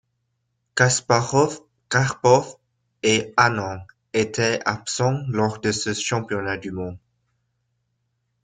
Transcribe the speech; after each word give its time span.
Kasparov, 0.73 1.59
Karpov 1.87 2.57
et 3.03 3.35
Anand 3.37 3.85
étaient 4.13 4.59
absents 4.65 5.21
lors 5.27 5.59
de 5.61 5.71
ce 5.71 5.93
championnat 5.93 6.57
du 6.57 6.71
monde. 6.71 6.97